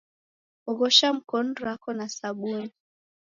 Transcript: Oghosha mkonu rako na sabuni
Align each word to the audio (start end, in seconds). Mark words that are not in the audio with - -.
Oghosha 0.69 1.13
mkonu 1.13 1.53
rako 1.55 1.89
na 1.93 2.09
sabuni 2.09 2.73